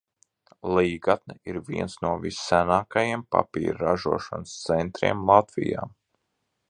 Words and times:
Līgatne 0.77 1.35
ir 1.51 1.59
viens 1.67 1.97
no 2.05 2.13
vissenākajiem 2.23 3.25
papīra 3.37 3.77
ražošanas 3.85 4.57
centriem 4.63 5.23
Latvijā. 5.33 5.87